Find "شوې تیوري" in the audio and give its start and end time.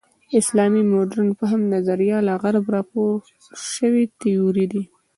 3.73-4.65